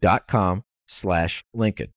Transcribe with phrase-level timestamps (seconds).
[0.00, 1.92] dot com slash Lincoln.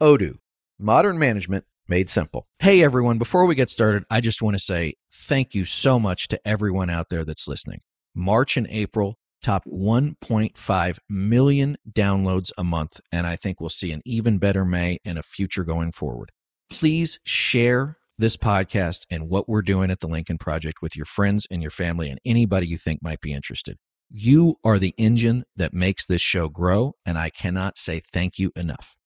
[0.00, 0.38] Odoo,
[0.78, 2.46] modern management made simple.
[2.58, 6.28] Hey everyone, before we get started, I just want to say thank you so much
[6.28, 7.80] to everyone out there that's listening.
[8.14, 14.02] March and April top 1.5 million downloads a month, and I think we'll see an
[14.04, 16.32] even better May and a future going forward.
[16.68, 21.46] Please share this podcast and what we're doing at the Lincoln Project with your friends
[21.50, 23.76] and your family and anybody you think might be interested.
[24.08, 28.52] You are the engine that makes this show grow, and I cannot say thank you
[28.54, 28.96] enough.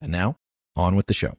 [0.00, 0.36] And now,
[0.76, 1.32] on with the show.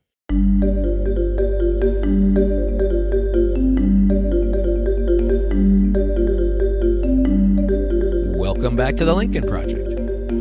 [8.38, 9.88] Welcome back to the Lincoln Project.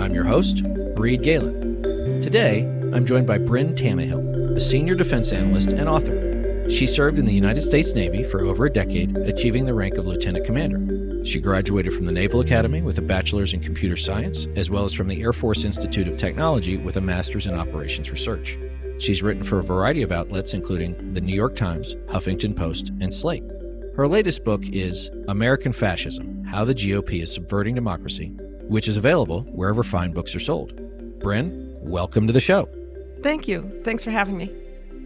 [0.03, 0.63] I'm your host,
[0.97, 2.21] Reed Galen.
[2.21, 6.69] Today, I'm joined by Brynn Tannehill, a senior defense analyst and author.
[6.69, 10.07] She served in the United States Navy for over a decade, achieving the rank of
[10.07, 10.94] lieutenant commander.
[11.25, 14.93] She graduated from the Naval Academy with a bachelor's in computer science, as well as
[14.93, 18.59] from the Air Force Institute of Technology with a master's in operations research.
[18.99, 23.13] She's written for a variety of outlets, including the New York Times, Huffington Post, and
[23.13, 23.43] Slate.
[23.97, 28.27] Her latest book is American Fascism How the GOP is Subverting Democracy,
[28.69, 30.77] which is available wherever fine books are sold.
[31.21, 32.69] Brynn, welcome to the show.
[33.23, 33.81] Thank you.
[33.83, 34.53] Thanks for having me.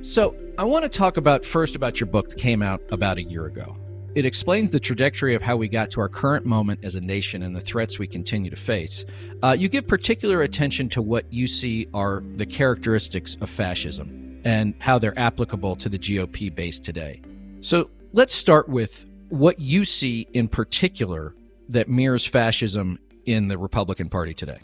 [0.01, 3.23] So, I want to talk about first about your book that came out about a
[3.23, 3.77] year ago.
[4.19, 7.45] It explains the trajectory of how we got to our current moment as a nation
[7.45, 9.05] and the threats we continue to face.
[9.45, 14.75] Uh, you give particular attention to what you see are the characteristics of fascism and
[14.81, 17.23] how they're applicable to the GOP base today.
[17.61, 21.35] So, Let's start with what you see in particular
[21.69, 24.61] that mirrors fascism in the Republican Party today.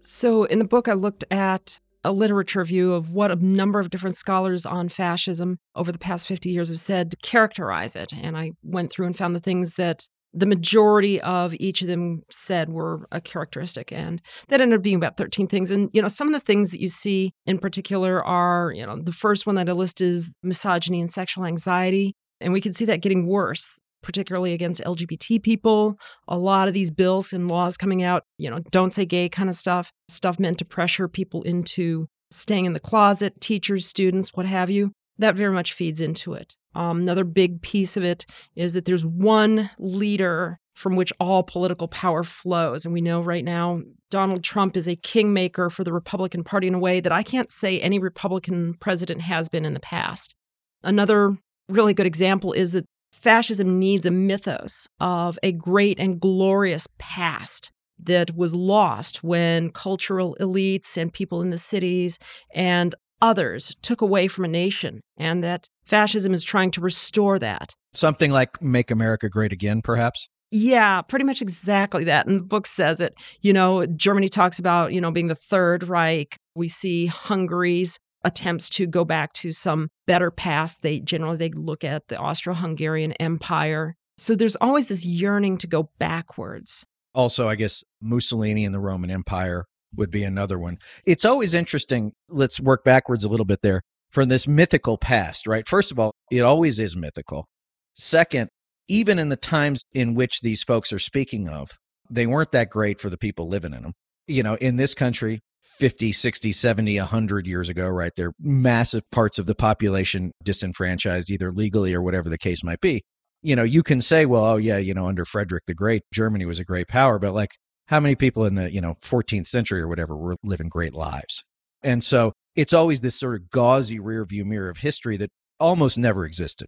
[0.00, 3.90] So, in the book, I looked at a literature view of what a number of
[3.90, 8.12] different scholars on fascism over the past 50 years have said to characterize it.
[8.12, 12.22] And I went through and found the things that the majority of each of them
[12.30, 16.08] said were a characteristic and that ended up being about 13 things and you know
[16.08, 19.54] some of the things that you see in particular are you know the first one
[19.54, 23.80] that i list is misogyny and sexual anxiety and we can see that getting worse,
[24.06, 25.98] particularly against LGBT people.
[26.28, 29.50] A lot of these bills and laws coming out, you know, don't say gay kind
[29.50, 34.46] of stuff, stuff meant to pressure people into staying in the closet, teachers, students, what
[34.46, 34.92] have you.
[35.18, 36.54] That very much feeds into it.
[36.76, 41.88] Um, another big piece of it is that there's one leader from which all political
[41.88, 42.84] power flows.
[42.84, 46.74] And we know right now Donald Trump is a kingmaker for the Republican Party in
[46.74, 50.36] a way that I can't say any Republican president has been in the past.
[50.84, 56.86] Another really good example is that fascism needs a mythos of a great and glorious
[56.98, 62.18] past that was lost when cultural elites and people in the cities
[62.54, 67.74] and others took away from a nation, and that fascism is trying to restore that.
[67.92, 70.28] Something like Make America Great Again, perhaps?
[70.50, 72.26] Yeah, pretty much exactly that.
[72.26, 73.14] And the book says it.
[73.40, 76.36] You know, Germany talks about, you know, being the Third Reich.
[76.54, 80.82] We see Hungary's attempts to go back to some better past.
[80.82, 83.96] They generally they look at the Austro-Hungarian Empire.
[84.18, 86.84] So there's always this yearning to go backwards.
[87.14, 90.78] Also, I guess Mussolini and the Roman Empire would be another one.
[91.06, 92.12] It's always interesting.
[92.28, 95.66] Let's work backwards a little bit there from this mythical past, right?
[95.66, 97.46] First of all, it always is mythical.
[97.94, 98.50] Second,
[98.88, 101.70] even in the times in which these folks are speaking of,
[102.10, 103.92] they weren't that great for the people living in them.
[104.26, 105.40] You know, in this country,
[105.78, 108.12] 50, 60, 70, 100 years ago, right?
[108.16, 113.02] There massive parts of the population disenfranchised, either legally or whatever the case might be.
[113.42, 116.46] You know, you can say, well, oh, yeah, you know, under Frederick the Great, Germany
[116.46, 117.50] was a great power, but like
[117.86, 121.44] how many people in the, you know, 14th century or whatever were living great lives?
[121.82, 125.30] And so it's always this sort of gauzy rear view mirror of history that
[125.60, 126.66] almost never existed.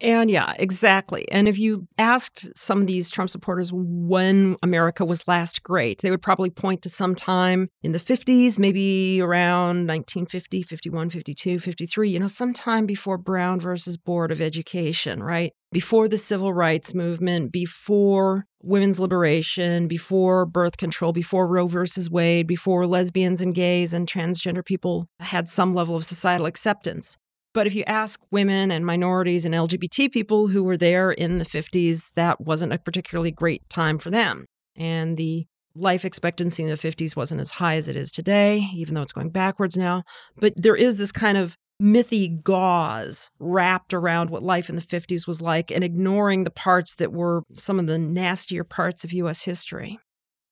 [0.00, 1.30] And yeah, exactly.
[1.30, 6.10] And if you asked some of these Trump supporters when America was last great, they
[6.10, 12.10] would probably point to some time in the 50s, maybe around 1950, 51, 52, 53,
[12.10, 15.52] you know, sometime before Brown versus Board of Education, right?
[15.70, 22.46] Before the civil rights movement, before women's liberation, before birth control, before Roe versus Wade,
[22.46, 27.16] before lesbians and gays and transgender people had some level of societal acceptance.
[27.54, 31.44] But if you ask women and minorities and LGBT people who were there in the
[31.44, 34.46] 50s, that wasn't a particularly great time for them.
[34.74, 38.94] And the life expectancy in the 50s wasn't as high as it is today, even
[38.94, 40.02] though it's going backwards now.
[40.36, 45.26] But there is this kind of mythy gauze wrapped around what life in the 50s
[45.26, 49.42] was like and ignoring the parts that were some of the nastier parts of US
[49.42, 49.98] history.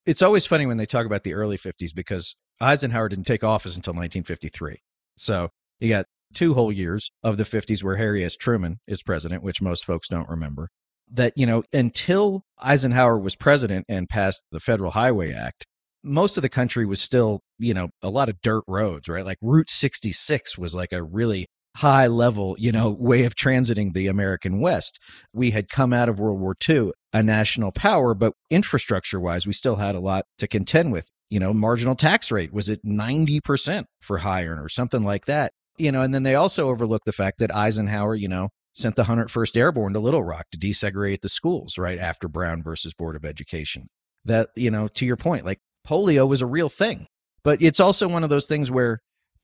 [0.07, 3.77] It's always funny when they talk about the early 50s because Eisenhower didn't take office
[3.77, 4.83] until 1953.
[5.17, 8.37] So you got two whole years of the 50s where Harry S.
[8.37, 10.69] Truman is president, which most folks don't remember.
[11.13, 15.67] That, you know, until Eisenhower was president and passed the Federal Highway Act,
[16.03, 19.25] most of the country was still, you know, a lot of dirt roads, right?
[19.25, 21.47] Like Route 66 was like a really
[21.77, 24.99] high level, you know, way of transiting the American West.
[25.33, 29.53] We had come out of World War II, a national power, but infrastructure wise, we
[29.53, 31.11] still had a lot to contend with.
[31.29, 35.53] You know, marginal tax rate was at 90% for high earners, something like that.
[35.79, 39.05] You know, and then they also overlook the fact that Eisenhower, you know, sent the
[39.05, 43.25] 101st Airborne to Little Rock to desegregate the schools right after Brown versus Board of
[43.25, 43.89] Education.
[44.25, 47.07] That, you know, to your point, like polio was a real thing.
[47.43, 48.99] But it's also one of those things where,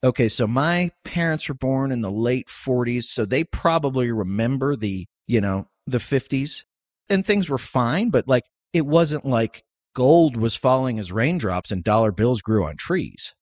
[0.04, 5.06] okay, so my parents were born in the late 40s, so they probably remember the,
[5.26, 6.62] you know, the 50s
[7.08, 9.62] and things were fine, but like it wasn't like
[9.94, 13.34] gold was falling as raindrops and dollar bills grew on trees.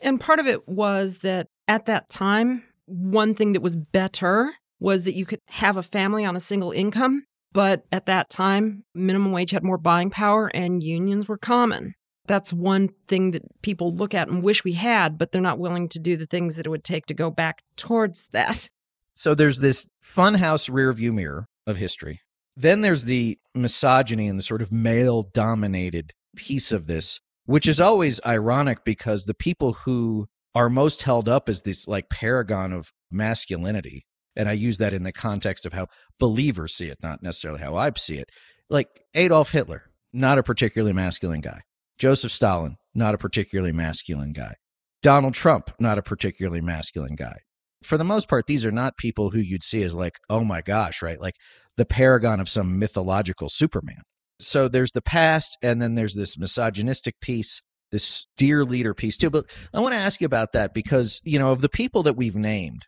[0.00, 5.04] And part of it was that at that time, one thing that was better was
[5.04, 7.24] that you could have a family on a single income.
[7.52, 11.94] But at that time, minimum wage had more buying power and unions were common
[12.26, 15.88] that's one thing that people look at and wish we had, but they're not willing
[15.90, 18.68] to do the things that it would take to go back towards that.
[19.14, 22.20] So there's this funhouse rearview mirror of history.
[22.56, 27.80] Then there's the misogyny and the sort of male dominated piece of this, which is
[27.80, 30.26] always ironic because the people who
[30.56, 35.02] are most held up as this like paragon of masculinity, and I use that in
[35.02, 35.88] the context of how
[36.18, 38.30] believers see it, not necessarily how I see it.
[38.70, 39.82] Like Adolf Hitler,
[40.14, 41.60] not a particularly masculine guy.
[41.98, 44.54] Joseph Stalin, not a particularly masculine guy.
[45.02, 47.36] Donald Trump, not a particularly masculine guy.
[47.82, 50.62] For the most part, these are not people who you'd see as like, oh my
[50.62, 51.20] gosh, right?
[51.20, 51.34] Like
[51.76, 54.00] the paragon of some mythological Superman.
[54.40, 57.60] So there's the past, and then there's this misogynistic piece,
[57.96, 59.30] this dear leader piece too.
[59.30, 62.16] But I want to ask you about that because, you know, of the people that
[62.16, 62.86] we've named,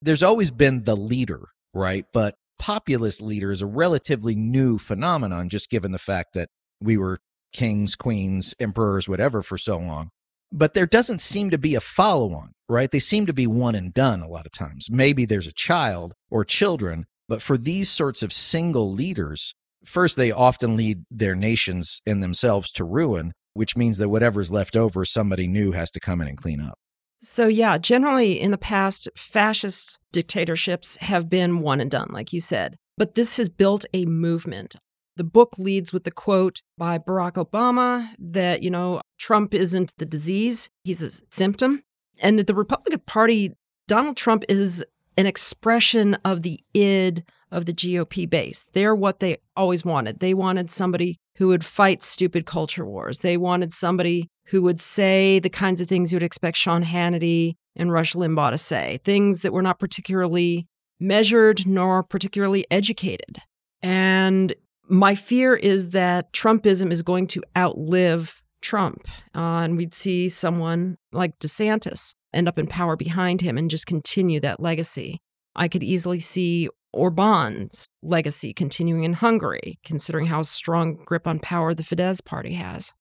[0.00, 2.06] there's always been the leader, right?
[2.12, 6.48] But populist leader is a relatively new phenomenon, just given the fact that
[6.80, 7.18] we were
[7.52, 10.08] kings, queens, emperors, whatever for so long.
[10.50, 12.90] But there doesn't seem to be a follow on, right?
[12.90, 14.88] They seem to be one and done a lot of times.
[14.90, 19.54] Maybe there's a child or children, but for these sorts of single leaders,
[19.84, 24.76] first, they often lead their nations and themselves to ruin, which means that whatever's left
[24.76, 26.78] over, somebody new has to come in and clean up.
[27.22, 32.40] So, yeah, generally in the past, fascist dictatorships have been one and done, like you
[32.40, 32.76] said.
[32.96, 34.76] But this has built a movement.
[35.16, 40.04] The book leads with the quote by Barack Obama that, you know, Trump isn't the
[40.04, 41.82] disease, he's a symptom.
[42.20, 43.52] And that the Republican Party,
[43.88, 44.84] Donald Trump is
[45.16, 48.66] an expression of the id of the GOP base.
[48.72, 50.20] They're what they always wanted.
[50.20, 53.18] They wanted somebody who would fight stupid culture wars.
[53.18, 57.54] They wanted somebody who would say the kinds of things you would expect Sean Hannity
[57.74, 60.66] and Rush Limbaugh to say, things that were not particularly
[60.98, 63.38] measured nor particularly educated.
[63.82, 64.54] And
[64.88, 69.06] my fear is that Trumpism is going to outlive Trump.
[69.34, 73.86] Uh, and we'd see someone like DeSantis end up in power behind him and just
[73.86, 75.18] continue that legacy.
[75.54, 81.74] I could easily see Orban's legacy continuing in Hungary, considering how strong grip on power
[81.74, 82.92] the Fidesz party has.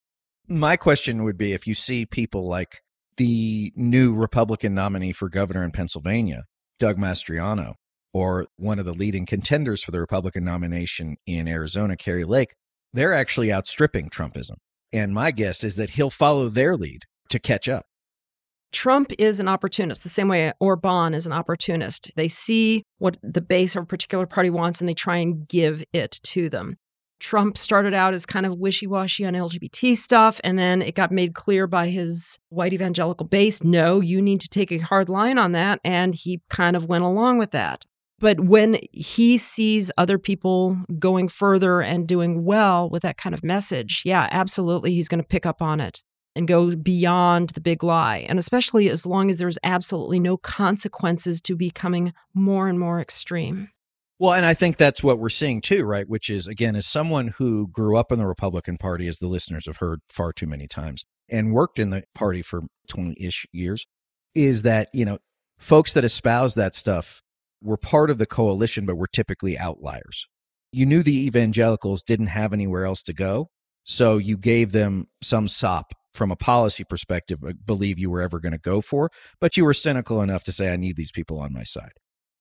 [0.48, 2.82] My question would be if you see people like
[3.18, 6.44] the new Republican nominee for governor in Pennsylvania,
[6.78, 7.76] Doug Mastriano,
[8.14, 12.54] or one of the leading contenders for the Republican nomination in Arizona, Kari Lake,
[12.94, 14.56] they're actually outstripping Trumpism.
[14.94, 17.86] And my guess is that he'll follow their lead to catch up.
[18.76, 22.12] Trump is an opportunist, the same way Orban is an opportunist.
[22.18, 25.86] They see what the base of a particular party wants and they try and give
[25.94, 26.76] it to them.
[27.22, 31.10] Trump started out as kind of wishy washy on LGBT stuff, and then it got
[31.10, 35.38] made clear by his white evangelical base no, you need to take a hard line
[35.38, 35.80] on that.
[35.86, 37.86] And he kind of went along with that.
[38.20, 43.42] But when he sees other people going further and doing well with that kind of
[43.42, 46.02] message, yeah, absolutely, he's going to pick up on it
[46.36, 48.26] and go beyond the big lie.
[48.28, 53.70] And especially as long as there's absolutely no consequences to becoming more and more extreme.
[54.20, 56.08] Well, and I think that's what we're seeing too, right?
[56.08, 59.66] Which is, again, as someone who grew up in the Republican Party, as the listeners
[59.66, 63.86] have heard far too many times, and worked in the party for 20 ish years,
[64.34, 65.18] is that, you know,
[65.58, 67.22] folks that espouse that stuff
[67.62, 70.28] were part of the coalition, but were typically outliers.
[70.72, 73.50] You knew the evangelicals didn't have anywhere else to go.
[73.84, 78.40] So you gave them some sop from a policy perspective, uh, believe you were ever
[78.40, 81.40] going to go for, but you were cynical enough to say, I need these people
[81.40, 81.94] on my side.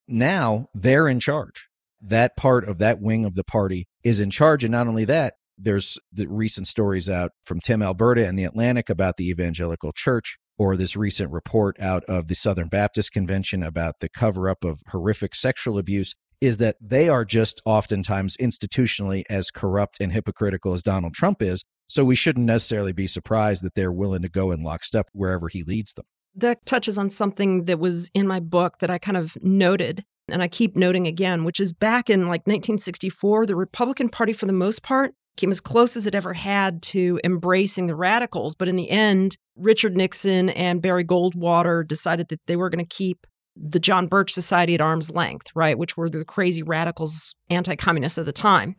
[0.06, 1.68] Now they're in charge.
[2.00, 4.64] That part of that wing of the party is in charge.
[4.64, 8.90] And not only that, there's the recent stories out from Tim Alberta and the Atlantic
[8.90, 14.00] about the evangelical church, or this recent report out of the Southern Baptist Convention about
[14.00, 16.14] the cover up of horrific sexual abuse
[16.44, 21.64] is that they are just oftentimes institutionally as corrupt and hypocritical as Donald Trump is.
[21.86, 25.62] So we shouldn't necessarily be surprised that they're willing to go in lockstep wherever he
[25.62, 26.06] leads them.
[26.34, 30.42] That touches on something that was in my book that I kind of noted, and
[30.42, 34.52] I keep noting again, which is back in like 1964, the Republican Party, for the
[34.52, 38.54] most part, came as close as it ever had to embracing the radicals.
[38.54, 42.96] But in the end, Richard Nixon and Barry Goldwater decided that they were going to
[42.96, 47.76] keep the John Birch Society at arm's length, right, which were the crazy radicals, anti
[47.76, 48.76] communists of the time.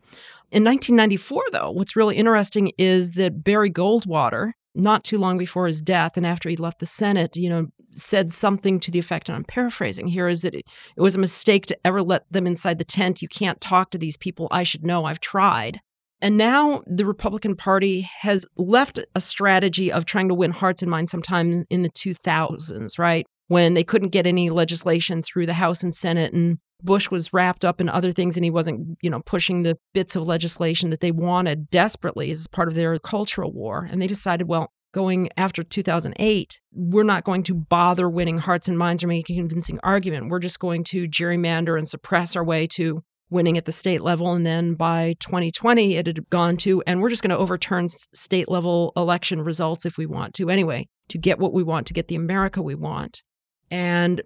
[0.52, 5.80] In 1994, though, what's really interesting is that Barry Goldwater, not too long before his
[5.80, 9.36] death and after he left the Senate, you know, said something to the effect, and
[9.36, 10.66] I'm paraphrasing here, is that it,
[10.96, 13.22] it was a mistake to ever let them inside the tent.
[13.22, 14.48] You can't talk to these people.
[14.50, 15.04] I should know.
[15.04, 15.80] I've tried.
[16.20, 20.90] And now the Republican Party has left a strategy of trying to win hearts and
[20.90, 23.26] minds sometime in the 2000s, right?
[23.48, 27.64] When they couldn't get any legislation through the House and Senate and Bush was wrapped
[27.64, 31.00] up in other things and he wasn't, you know, pushing the bits of legislation that
[31.00, 33.88] they wanted desperately as part of their cultural war.
[33.90, 38.78] And they decided, well, going after 2008, we're not going to bother winning hearts and
[38.78, 40.30] minds or making a convincing argument.
[40.30, 44.32] We're just going to gerrymander and suppress our way to winning at the state level.
[44.32, 48.48] And then by 2020, it had gone to, and we're just going to overturn state
[48.48, 52.08] level election results if we want to anyway, to get what we want, to get
[52.08, 53.22] the America we want.
[53.70, 54.22] And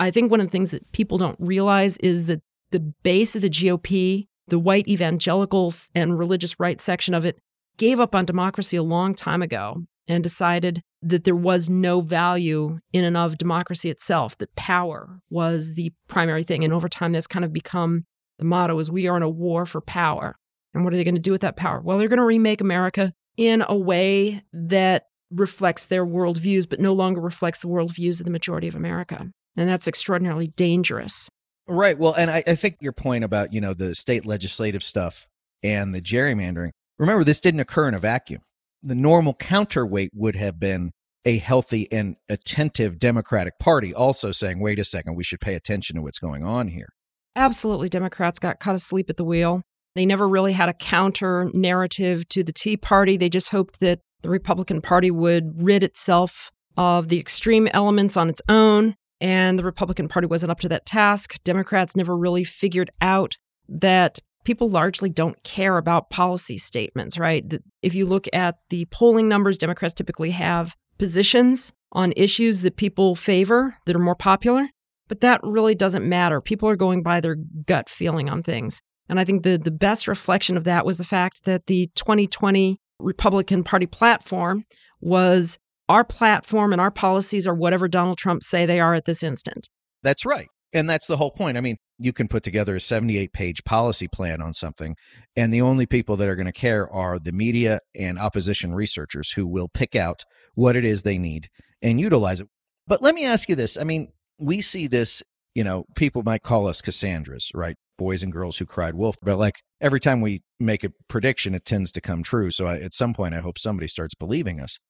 [0.00, 3.42] I think one of the things that people don't realize is that the base of
[3.42, 7.38] the GOP, the white evangelicals and religious right section of it,
[7.76, 12.78] gave up on democracy a long time ago and decided that there was no value
[12.92, 16.64] in and of democracy itself, that power was the primary thing.
[16.64, 18.04] And over time, that's kind of become
[18.38, 20.36] the motto is we are in a war for power.
[20.74, 21.80] And what are they going to do with that power?
[21.80, 26.92] Well, they're going to remake America in a way that reflects their worldviews, but no
[26.92, 29.30] longer reflects the worldviews of the majority of America.
[29.56, 31.28] And that's extraordinarily dangerous.
[31.68, 31.98] Right.
[31.98, 35.26] Well, and I, I think your point about, you know, the state legislative stuff
[35.62, 38.40] and the gerrymandering, remember, this didn't occur in a vacuum.
[38.82, 40.90] The normal counterweight would have been
[41.24, 45.96] a healthy and attentive Democratic Party also saying, wait a second, we should pay attention
[45.96, 46.88] to what's going on here.
[47.36, 47.88] Absolutely.
[47.88, 49.62] Democrats got caught asleep at the wheel.
[49.94, 53.16] They never really had a counter narrative to the Tea Party.
[53.16, 58.28] They just hoped that the Republican Party would rid itself of the extreme elements on
[58.28, 61.42] its own, and the Republican Party wasn't up to that task.
[61.44, 63.36] Democrats never really figured out
[63.68, 67.44] that people largely don't care about policy statements, right?
[67.82, 73.14] If you look at the polling numbers, Democrats typically have positions on issues that people
[73.14, 74.68] favor that are more popular.
[75.08, 76.40] But that really doesn't matter.
[76.40, 77.36] People are going by their
[77.66, 78.80] gut feeling on things.
[79.08, 82.80] And I think the, the best reflection of that was the fact that the 2020
[83.02, 84.64] Republican Party platform
[85.00, 89.22] was our platform and our policies are whatever Donald Trump say they are at this
[89.22, 89.68] instant.
[90.02, 90.48] That's right.
[90.72, 91.58] And that's the whole point.
[91.58, 94.96] I mean, you can put together a 78 page policy plan on something,
[95.36, 99.32] and the only people that are going to care are the media and opposition researchers
[99.32, 101.48] who will pick out what it is they need
[101.82, 102.48] and utilize it.
[102.86, 105.22] But let me ask you this I mean, we see this,
[105.54, 107.76] you know, people might call us Cassandras, right?
[108.02, 109.16] Boys and girls who cried wolf.
[109.22, 112.50] But like every time we make a prediction, it tends to come true.
[112.50, 114.80] So I, at some point, I hope somebody starts believing us.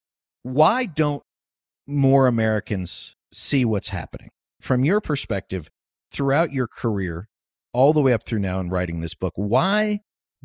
[0.42, 1.22] Why don't
[1.86, 4.30] more Americans see what's happening?
[4.62, 5.68] From your perspective,
[6.10, 7.28] throughout your career,
[7.74, 10.00] all the way up through now in writing this book, why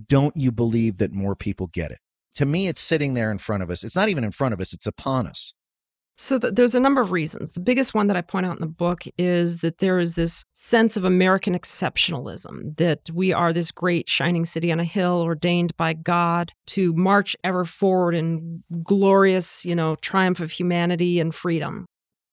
[0.06, 2.00] don't you believe that more people get it?
[2.36, 3.86] To me, it's sitting there in front of us.
[3.86, 5.54] It's not even in front of us, it's upon us.
[6.20, 7.52] So th- there's a number of reasons.
[7.52, 10.44] The biggest one that I point out in the book is that there is this
[10.54, 15.78] sense of American exceptionalism that we are this great shining city on a hill ordained
[15.78, 21.86] by God to march ever forward in glorious, you know, triumph of humanity and freedom.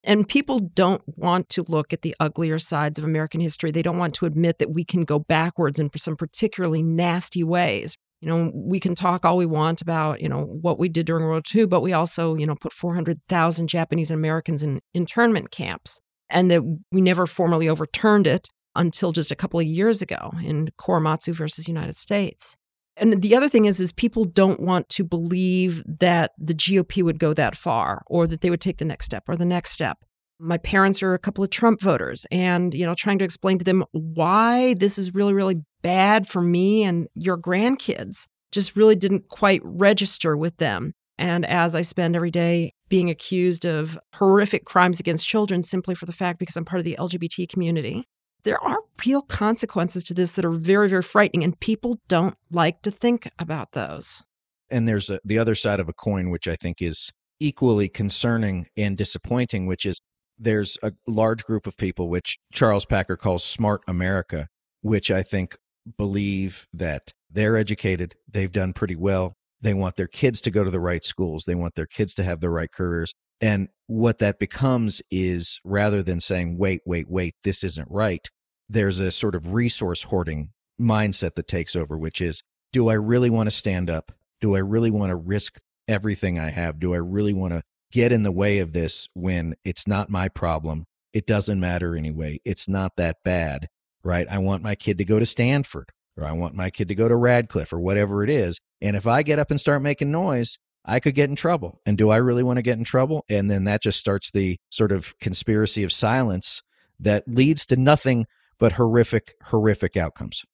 [0.03, 3.71] And people don't want to look at the uglier sides of American history.
[3.71, 7.97] They don't want to admit that we can go backwards in some particularly nasty ways
[8.25, 11.27] you know, we can talk all we want about, you know, what we did during
[11.27, 16.01] World War II, but we also, you know, put 400,000 Japanese Americans in internment camps
[16.31, 20.71] and that we never formally overturned it until just a couple of years ago in
[20.81, 22.57] Korematsu versus United States.
[22.97, 27.19] And the other thing is is people don't want to believe that the GOP would
[27.19, 29.99] go that far or that they would take the next step or the next step.
[30.41, 33.65] My parents are a couple of Trump voters and you know trying to explain to
[33.67, 39.29] them why this is really really bad for me and your grandkids just really didn't
[39.29, 40.95] quite register with them.
[41.19, 46.07] And as I spend every day being accused of horrific crimes against children simply for
[46.07, 48.05] the fact because I'm part of the LGBT community,
[48.45, 52.83] there are real consequences to this that are very, very frightening, and people don't like
[52.83, 54.23] to think about those.
[54.71, 57.11] And there's a, the other side of a coin, which I think is
[57.41, 60.01] equally concerning and disappointing, which is
[60.39, 64.49] there's a large group of people, which Charles Packer calls smart America,
[64.81, 65.57] which I think
[65.99, 70.71] believe that they're educated, they've done pretty well, they want their kids to go to
[70.71, 73.15] the right schools, they want their kids to have the right careers.
[73.41, 78.29] And what that becomes is rather than saying, wait, wait, wait, this isn't right,
[78.69, 80.51] there's a sort of resource hoarding
[80.81, 84.13] mindset that takes over, which is, do I really want to stand up?
[84.41, 86.81] Do I really want to risk everything I have?
[86.81, 87.63] Do I really want to
[87.93, 90.85] get in the way of this when it's not my problem?
[91.13, 92.41] It doesn't matter anyway.
[92.45, 93.69] It's not that bad,
[94.05, 94.27] right?
[94.31, 97.09] I want my kid to go to Stanford or I want my kid to go
[97.09, 98.61] to Radcliffe or whatever it is.
[98.81, 101.81] And if I get up and start making noise, I could get in trouble.
[101.87, 103.25] And do I really want to get in trouble?
[103.29, 106.63] And then that just starts the sort of conspiracy of silence
[107.01, 108.27] that leads to nothing
[108.59, 110.45] but horrific, horrific outcomes.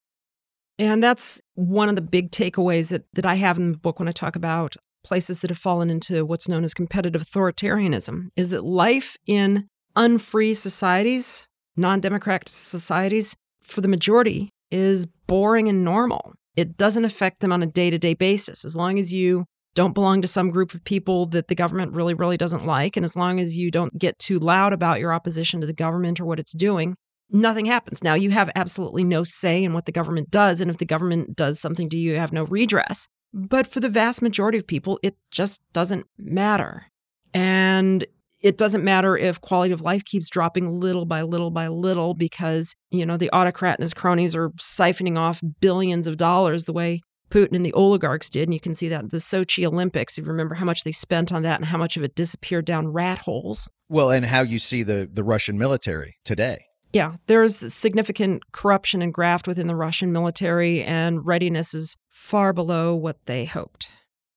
[0.79, 4.07] And that's one of the big takeaways that, that I have in the book when
[4.07, 8.63] I talk about places that have fallen into what's known as competitive authoritarianism is that
[8.63, 16.33] life in unfree societies, non democratic societies, for the majority, is boring and normal.
[16.55, 18.65] It doesn't affect them on a day to day basis.
[18.65, 22.13] As long as you don't belong to some group of people that the government really,
[22.13, 25.61] really doesn't like, and as long as you don't get too loud about your opposition
[25.61, 26.95] to the government or what it's doing,
[27.29, 28.03] nothing happens.
[28.03, 30.59] Now, you have absolutely no say in what the government does.
[30.61, 33.07] And if the government does something to you, you have no redress.
[33.33, 36.87] But for the vast majority of people, it just doesn't matter.
[37.33, 38.05] And
[38.41, 42.75] it doesn't matter if quality of life keeps dropping little by little by little because,
[42.89, 47.01] you know, the autocrat and his cronies are siphoning off billions of dollars the way
[47.29, 48.43] Putin and the oligarchs did.
[48.43, 50.17] And you can see that the Sochi Olympics.
[50.17, 52.65] If you remember how much they spent on that and how much of it disappeared
[52.65, 53.69] down rat holes.
[53.89, 56.65] Well, and how you see the, the Russian military today.
[56.93, 62.93] Yeah, there's significant corruption and graft within the Russian military, and readiness is far below
[62.93, 63.87] what they hoped.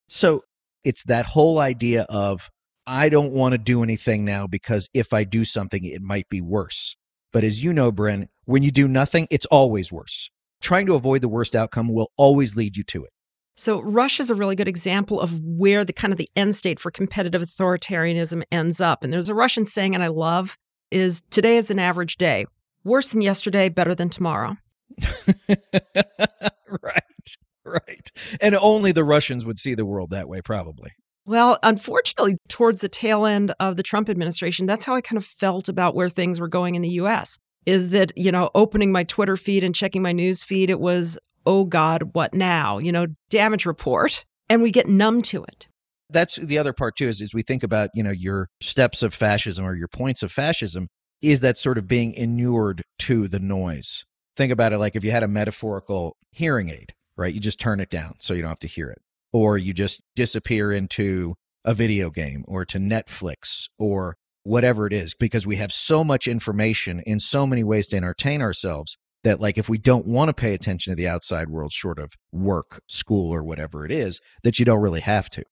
[0.07, 0.43] So
[0.85, 2.51] it's that whole idea of
[2.87, 6.41] I don't want to do anything now because if I do something, it might be
[6.41, 6.97] worse.
[7.33, 10.31] But as you know, Brynn, when you do nothing, it's always worse.
[10.61, 13.11] Trying to avoid the worst outcome will always lead you to it.
[13.57, 16.81] So Russia is a really good example of where the kind of the end state
[16.81, 19.05] for competitive authoritarianism ends up.
[19.05, 20.59] And there's a Russian saying, and I love,
[20.91, 22.47] is today is an average day.
[22.83, 24.57] Worse than yesterday, better than tomorrow.
[25.49, 28.13] right, right.
[28.41, 30.93] And only the Russians would see the world that way, probably.
[31.27, 35.25] Well, unfortunately, towards the tail end of the Trump administration, that's how I kind of
[35.25, 37.39] felt about where things were going in the US.
[37.65, 41.19] Is that, you know, opening my Twitter feed and checking my news feed, it was,
[41.47, 42.77] oh God, what now?
[42.79, 44.25] You know, damage report.
[44.51, 45.69] And we get numb to it.
[46.11, 49.15] That's the other part too, is, is we think about, you know, your steps of
[49.15, 50.89] fascism or your points of fascism
[51.23, 54.05] is that sort of being inured to the noise.
[54.37, 57.33] Think about it like if you had a metaphorical hearing aid, right?
[57.33, 58.99] You just turn it down so you don't have to hear it
[59.35, 65.13] or you just disappear into a video game or to Netflix or whatever it is,
[65.19, 69.59] because we have so much information in so many ways to entertain ourselves that, like,
[69.59, 73.35] if we don't want to pay attention to the outside world, short of work, school,
[73.35, 75.43] or whatever it is, that you don't really have to.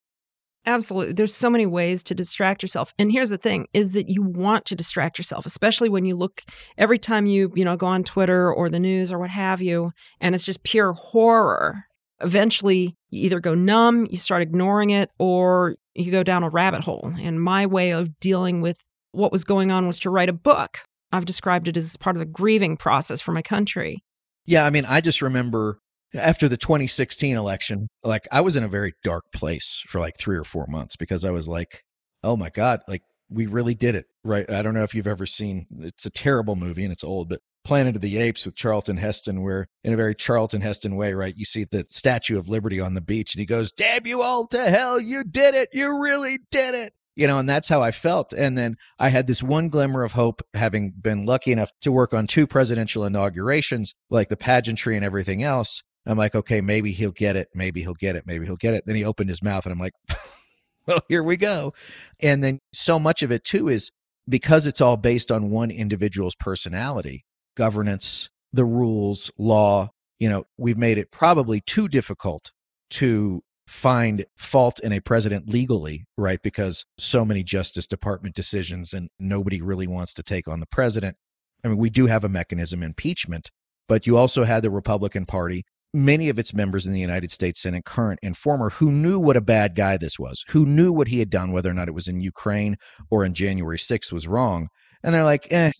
[0.65, 1.11] Absolutely.
[1.11, 2.93] There's so many ways to distract yourself.
[2.97, 6.41] And here's the thing is that you want to distract yourself, especially when you look
[6.77, 9.91] every time you, you know, go on Twitter or the news or what have you,
[10.21, 11.83] and it's just pure horror
[12.23, 16.83] eventually you either go numb, you start ignoring it, or you go down a rabbit
[16.83, 17.13] hole.
[17.19, 18.81] And my way of dealing with
[19.11, 20.79] what was going on was to write a book.
[21.11, 24.03] I've described it as part of the grieving process for my country.
[24.45, 25.79] Yeah, I mean, I just remember
[26.15, 30.37] after the 2016 election, like I was in a very dark place for like three
[30.37, 31.83] or four months because I was like,
[32.23, 34.05] oh my God, like we really did it.
[34.23, 34.49] Right.
[34.49, 37.41] I don't know if you've ever seen it's a terrible movie and it's old, but
[37.63, 41.35] Planet of the Apes with Charlton Heston, where in a very Charlton Heston way, right,
[41.35, 44.47] you see the Statue of Liberty on the beach and he goes, Damn you all
[44.47, 46.93] to hell, you did it, you really did it.
[47.15, 48.33] You know, and that's how I felt.
[48.33, 52.13] And then I had this one glimmer of hope, having been lucky enough to work
[52.13, 55.83] on two presidential inaugurations, like the pageantry and everything else.
[56.05, 57.49] I'm like, okay, maybe he'll get it.
[57.53, 58.25] Maybe he'll get it.
[58.25, 58.83] Maybe he'll get it.
[58.85, 59.93] Then he opened his mouth and I'm like,
[60.87, 61.73] well, here we go.
[62.19, 63.91] And then so much of it too is
[64.27, 69.91] because it's all based on one individual's personality governance, the rules, law.
[70.19, 72.51] You know, we've made it probably too difficult
[72.91, 76.41] to find fault in a president legally, right?
[76.41, 81.17] Because so many Justice Department decisions and nobody really wants to take on the president.
[81.63, 83.51] I mean, we do have a mechanism, impeachment,
[83.87, 85.63] but you also had the Republican Party
[85.93, 89.37] many of its members in the United States Senate, current and former, who knew what
[89.37, 91.93] a bad guy this was, who knew what he had done, whether or not it
[91.93, 92.77] was in Ukraine
[93.11, 94.69] or in January 6th was wrong.
[95.03, 95.71] And they're like, eh,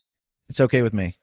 [0.50, 1.18] it's okay with me.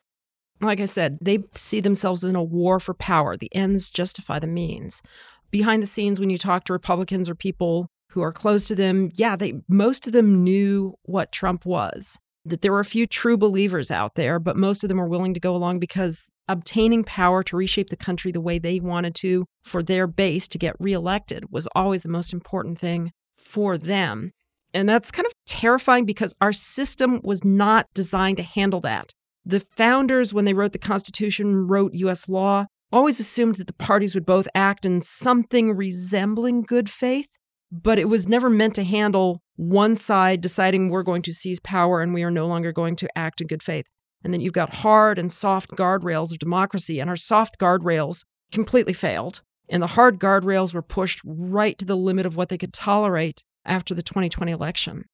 [0.60, 3.36] Like I said, they see themselves in a war for power.
[3.36, 5.02] The ends justify the means.
[5.50, 9.10] Behind the scenes, when you talk to Republicans or people who are close to them,
[9.14, 12.18] yeah, they most of them knew what Trump was.
[12.44, 15.34] That there were a few true believers out there, but most of them were willing
[15.34, 19.46] to go along because obtaining power to reshape the country the way they wanted to
[19.62, 24.32] for their base to get reelected was always the most important thing for them.
[24.74, 29.12] And that's kind of terrifying because our system was not designed to handle that.
[29.44, 34.14] The founders, when they wrote the Constitution, wrote US law, always assumed that the parties
[34.14, 37.28] would both act in something resembling good faith,
[37.70, 42.00] but it was never meant to handle one side deciding we're going to seize power
[42.00, 43.86] and we are no longer going to act in good faith.
[44.22, 48.92] And then you've got hard and soft guardrails of democracy, and our soft guardrails completely
[48.92, 49.40] failed.
[49.68, 53.42] And the hard guardrails were pushed right to the limit of what they could tolerate
[53.64, 55.04] after the 2020 election.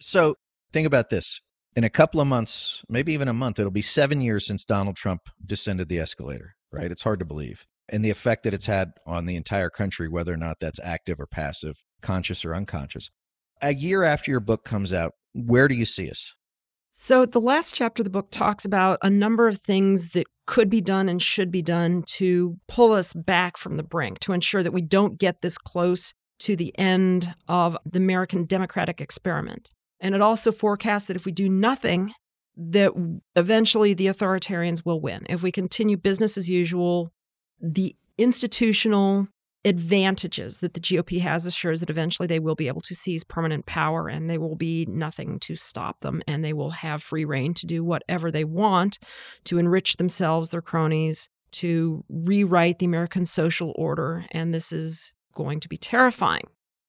[0.00, 0.36] So
[0.72, 1.40] think about this.
[1.78, 4.96] In a couple of months, maybe even a month, it'll be seven years since Donald
[4.96, 6.90] Trump descended the escalator, right?
[6.90, 7.68] It's hard to believe.
[7.88, 11.20] And the effect that it's had on the entire country, whether or not that's active
[11.20, 13.12] or passive, conscious or unconscious.
[13.62, 16.34] A year after your book comes out, where do you see us?
[16.90, 20.68] So, the last chapter of the book talks about a number of things that could
[20.68, 24.64] be done and should be done to pull us back from the brink, to ensure
[24.64, 29.70] that we don't get this close to the end of the American democratic experiment.
[30.00, 32.12] And it also forecasts that if we do nothing,
[32.56, 32.92] that
[33.36, 35.26] eventually the authoritarians will win.
[35.28, 37.12] If we continue business as usual,
[37.60, 39.28] the institutional
[39.64, 43.66] advantages that the GOP has assures that eventually they will be able to seize permanent
[43.66, 47.54] power and there will be nothing to stop them and they will have free reign
[47.54, 48.98] to do whatever they want
[49.44, 54.24] to enrich themselves, their cronies, to rewrite the American social order.
[54.30, 56.44] And this is going to be terrifying.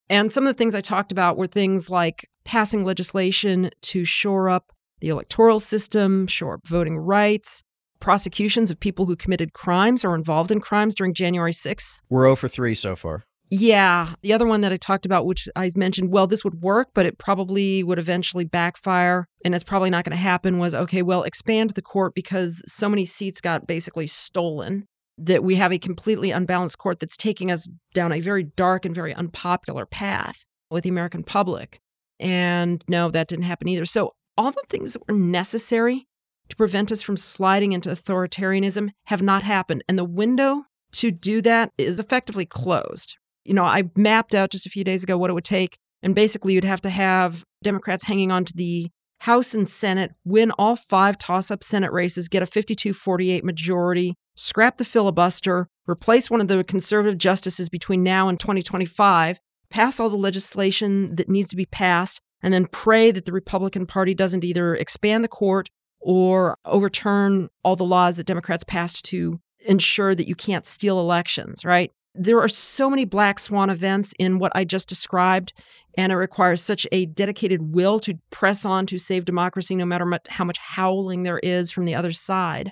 [0.10, 4.49] And some of the things I talked about were things like passing legislation to shore
[4.49, 7.62] up the electoral system, shore up voting rights,
[7.99, 11.99] prosecutions of people who committed crimes or involved in crimes during January 6th.
[12.09, 13.23] We're 0 for 3 so far.
[13.51, 14.15] Yeah.
[14.23, 17.05] The other one that I talked about, which I mentioned, well, this would work, but
[17.05, 21.21] it probably would eventually backfire and it's probably not going to happen, was okay, well,
[21.21, 24.88] expand the court because so many seats got basically stolen
[25.19, 28.95] that we have a completely unbalanced court that's taking us down a very dark and
[28.95, 31.79] very unpopular path with the American public.
[32.19, 33.86] And no, that didn't happen either.
[33.86, 36.08] So, all the things that were necessary
[36.47, 39.84] to prevent us from sliding into authoritarianism have not happened.
[39.88, 43.15] And the window to do that is effectively closed.
[43.45, 45.77] You know, I mapped out just a few days ago what it would take.
[46.01, 48.89] And basically, you'd have to have Democrats hanging on to the
[49.21, 54.15] House and Senate, win all five toss up Senate races, get a 52 48 majority,
[54.36, 60.10] scrap the filibuster, replace one of the conservative justices between now and 2025, pass all
[60.10, 64.43] the legislation that needs to be passed, and then pray that the Republican Party doesn't
[64.43, 70.27] either expand the court or overturn all the laws that Democrats passed to ensure that
[70.27, 71.91] you can't steal elections, right?
[72.15, 75.53] There are so many black swan events in what I just described,
[75.97, 80.10] and it requires such a dedicated will to press on to save democracy, no matter
[80.29, 82.71] how much howling there is from the other side,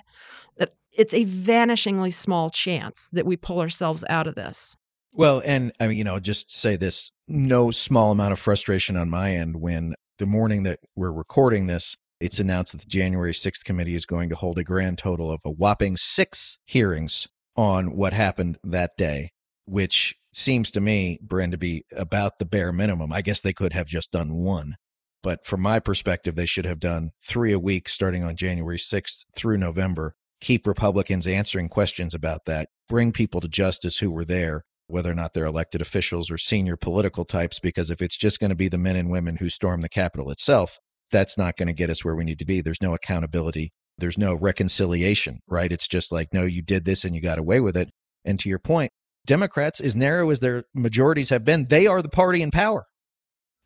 [0.56, 4.77] that it's a vanishingly small chance that we pull ourselves out of this.
[5.12, 9.10] Well, and I mean, you know, just say this no small amount of frustration on
[9.10, 13.64] my end when the morning that we're recording this, it's announced that the January 6th
[13.64, 18.12] committee is going to hold a grand total of a whopping six hearings on what
[18.12, 19.32] happened that day,
[19.64, 23.12] which seems to me, Brynn, to be about the bare minimum.
[23.12, 24.76] I guess they could have just done one.
[25.22, 29.24] But from my perspective, they should have done three a week starting on January 6th
[29.34, 30.14] through November.
[30.40, 35.14] Keep Republicans answering questions about that, bring people to justice who were there, whether or
[35.14, 38.68] not they're elected officials or senior political types, because if it's just going to be
[38.68, 40.78] the men and women who storm the Capitol itself,
[41.10, 42.60] that's not going to get us where we need to be.
[42.60, 43.72] There's no accountability.
[43.98, 45.70] There's no reconciliation, right?
[45.70, 47.90] It's just like, no, you did this and you got away with it.
[48.24, 48.90] And to your point,
[49.26, 52.86] Democrats, as narrow as their majorities have been, they are the party in power.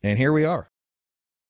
[0.01, 0.69] And here we are.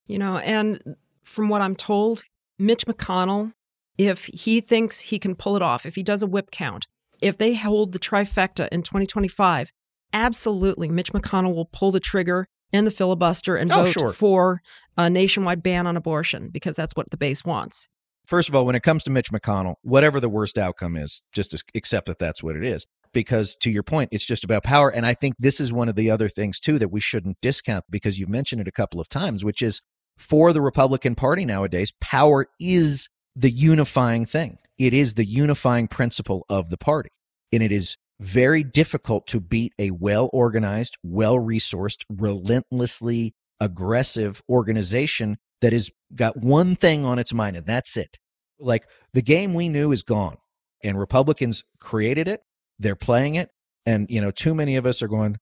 [0.06, 2.24] You know, and from what I'm told,
[2.60, 3.54] Mitch McConnell,
[3.98, 6.88] if he thinks he can pull it off, if he does a whip count,
[7.24, 9.72] if they hold the trifecta in 2025,
[10.12, 14.10] absolutely Mitch McConnell will pull the trigger and the filibuster and oh, vote sure.
[14.12, 14.62] for
[14.98, 17.88] a nationwide ban on abortion because that's what the base wants.
[18.26, 21.54] First of all, when it comes to Mitch McConnell, whatever the worst outcome is, just
[21.76, 22.86] accept that that's what it is.
[23.14, 24.90] Because to your point, it's just about power.
[24.90, 27.86] And I think this is one of the other things, too, that we shouldn't discount
[27.90, 29.82] because you've mentioned it a couple of times, which is
[30.18, 34.58] for the Republican Party nowadays, power is the unifying thing.
[34.78, 37.10] It is the unifying principle of the party.
[37.52, 45.38] And it is very difficult to beat a well organized, well resourced, relentlessly aggressive organization
[45.62, 48.18] that has got one thing on its mind, and that's it.
[48.60, 50.38] Like the game we knew is gone,
[50.84, 52.42] and Republicans created it,
[52.80, 53.50] they're playing it,
[53.86, 55.38] and, you know, too many of us are going,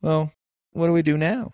[0.00, 0.32] well,
[0.72, 1.52] what do we do now?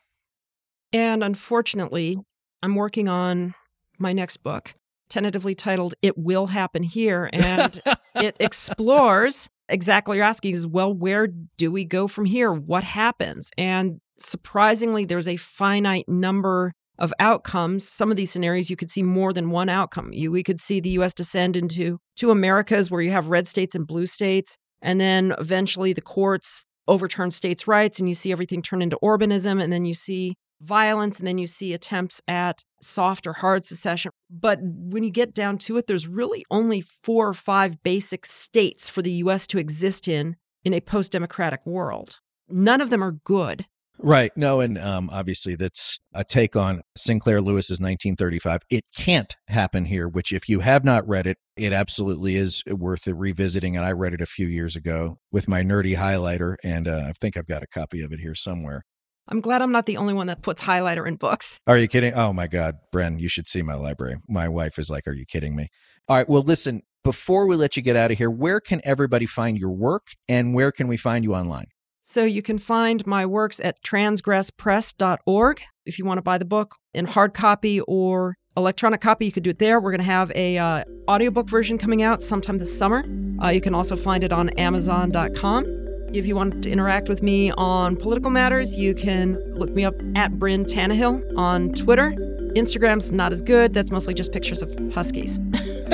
[0.92, 2.18] And unfortunately,
[2.62, 3.54] I'm working on
[3.98, 4.74] my next book,
[5.12, 7.28] tentatively titled It Will Happen Here.
[7.42, 7.82] And
[8.14, 12.52] it explores exactly you're asking is, well, where do we go from here?
[12.52, 13.50] What happens?
[13.58, 17.86] And surprisingly, there's a finite number of outcomes.
[17.86, 20.12] Some of these scenarios, you could see more than one outcome.
[20.12, 21.14] You, we could see the U.S.
[21.14, 24.56] descend into two Americas where you have red states and blue states.
[24.80, 29.62] And then eventually the courts overturn states' rights and you see everything turn into Orbanism.
[29.62, 34.10] And then you see violence and then you see attempts at soft or hard secession.
[34.30, 38.88] But when you get down to it, there's really only four or five basic states
[38.88, 42.20] for the US to exist in in a post democratic world.
[42.48, 43.66] None of them are good.
[43.98, 44.32] Right.
[44.36, 48.62] No, and um, obviously that's a take on Sinclair Lewis's 1935.
[48.68, 53.06] It can't happen here, which, if you have not read it, it absolutely is worth
[53.06, 53.76] revisiting.
[53.76, 57.12] And I read it a few years ago with my nerdy highlighter, and uh, I
[57.12, 58.82] think I've got a copy of it here somewhere.
[59.28, 61.58] I'm glad I'm not the only one that puts highlighter in books.
[61.66, 62.14] Are you kidding?
[62.14, 64.16] Oh my God, Brynn, you should see my library.
[64.28, 65.68] My wife is like, Are you kidding me?
[66.08, 66.28] All right.
[66.28, 69.70] Well, listen, before we let you get out of here, where can everybody find your
[69.70, 71.66] work and where can we find you online?
[72.02, 75.62] So you can find my works at transgresspress.org.
[75.86, 79.44] If you want to buy the book in hard copy or electronic copy, you could
[79.44, 79.80] do it there.
[79.80, 83.04] We're going to have a uh, audiobook version coming out sometime this summer.
[83.40, 85.81] Uh, you can also find it on amazon.com.
[86.14, 89.94] If you want to interact with me on political matters, you can look me up
[90.14, 92.10] at Brynn Tannehill on Twitter.
[92.54, 93.72] Instagram's not as good.
[93.72, 95.38] That's mostly just pictures of huskies.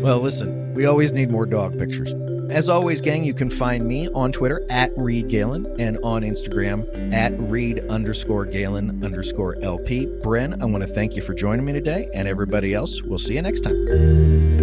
[0.00, 2.12] well, listen, we always need more dog pictures.
[2.50, 7.12] As always, gang, you can find me on Twitter at Reed Galen and on Instagram
[7.12, 10.06] at Reed underscore Galen underscore LP.
[10.06, 13.34] Brynn, I want to thank you for joining me today, and everybody else, we'll see
[13.34, 14.55] you next time.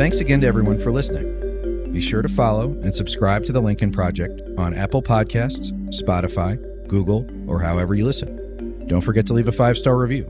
[0.00, 1.92] Thanks again to everyone for listening.
[1.92, 6.56] Be sure to follow and subscribe to The Lincoln Project on Apple Podcasts, Spotify,
[6.88, 8.86] Google, or however you listen.
[8.86, 10.24] Don't forget to leave a five star review.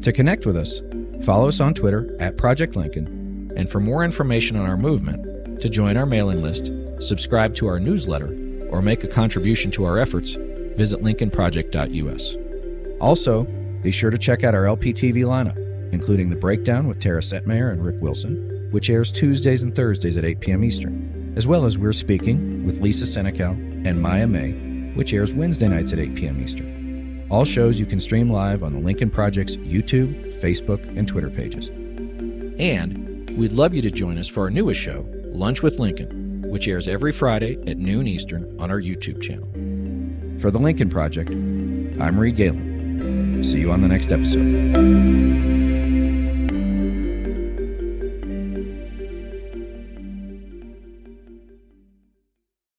[0.00, 0.80] To connect with us,
[1.22, 5.68] follow us on Twitter at Project Lincoln, and for more information on our movement, to
[5.68, 8.34] join our mailing list, subscribe to our newsletter,
[8.70, 10.32] or make a contribution to our efforts,
[10.76, 12.36] visit lincolnproject.us.
[13.02, 13.44] Also,
[13.82, 17.84] be sure to check out our LPTV lineup, including The Breakdown with Tara Setmayer and
[17.84, 20.64] Rick Wilson, which airs Tuesdays and Thursdays at 8 p.m.
[20.64, 23.52] Eastern, as well as We're Speaking with Lisa Senecal
[23.86, 24.52] and Maya May,
[24.94, 26.42] which airs Wednesday nights at 8 p.m.
[26.42, 27.26] Eastern.
[27.30, 31.68] All shows you can stream live on the Lincoln Project's YouTube, Facebook, and Twitter pages.
[31.68, 36.66] And we'd love you to join us for our newest show, Lunch with Lincoln, which
[36.66, 39.48] airs every Friday at noon Eastern on our YouTube channel.
[40.40, 43.44] For the Lincoln Project, I'm Reed Galen.
[43.44, 45.57] See you on the next episode.